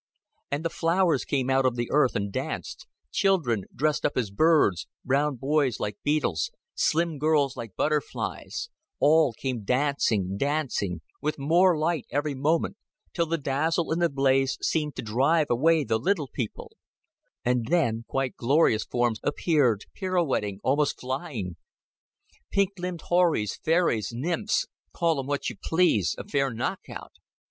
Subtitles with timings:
[0.49, 4.87] And the flowers came out of the earth and danced; children dressed up as birds,
[5.05, 8.69] brown boys like beetles, slim girls like butterflies,
[8.99, 12.77] all came dancing, dancing; with more light every moment,
[13.13, 16.71] till the dazzle and the blaze seemed to drive away the little people;
[17.45, 21.57] and then quite glorious forms appeared, pirouetting, almost flying
[22.49, 27.11] pink limbed houris, fairies, nymphs "call 'em what you please a fair knock out."